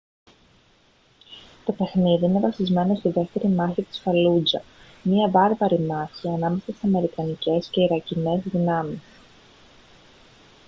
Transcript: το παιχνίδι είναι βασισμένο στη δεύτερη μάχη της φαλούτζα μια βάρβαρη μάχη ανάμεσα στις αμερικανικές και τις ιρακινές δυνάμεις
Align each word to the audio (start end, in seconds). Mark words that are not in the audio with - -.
το 1.65 1.71
παιχνίδι 1.71 2.25
είναι 2.25 2.39
βασισμένο 2.39 2.95
στη 2.95 3.09
δεύτερη 3.09 3.47
μάχη 3.47 3.81
της 3.83 3.99
φαλούτζα 3.99 4.61
μια 5.03 5.29
βάρβαρη 5.29 5.79
μάχη 5.79 6.27
ανάμεσα 6.29 6.61
στις 6.61 6.83
αμερικανικές 6.83 7.67
και 7.67 7.71
τις 7.79 7.83
ιρακινές 7.89 8.41
δυνάμεις 8.43 9.01